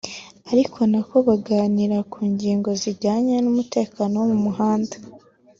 ari 0.49 0.63
nako 0.91 1.15
baganira 1.27 1.97
ku 2.11 2.19
ngingo 2.31 2.69
zijyanye 2.81 3.35
n’umutekano 3.43 4.13
wo 4.21 4.25
mu 4.31 4.39
muhanda 4.45 4.95